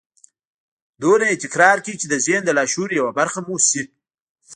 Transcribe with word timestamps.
دومره 1.01 1.23
يې 1.29 1.35
تکرار 1.43 1.77
کړئ 1.83 1.95
چې 2.01 2.07
د 2.09 2.15
ذهن 2.25 2.41
د 2.45 2.49
لاشعور 2.57 2.89
يوه 2.99 3.11
برخه 3.19 3.39
مو 3.47 3.55
شي. 3.69 3.81